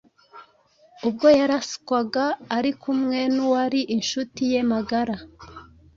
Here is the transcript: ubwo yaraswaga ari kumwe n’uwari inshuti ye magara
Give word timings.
ubwo 1.07 1.27
yaraswaga 1.39 2.25
ari 2.57 2.71
kumwe 2.81 3.19
n’uwari 3.35 3.81
inshuti 3.95 4.41
ye 4.51 4.61
magara 4.71 5.15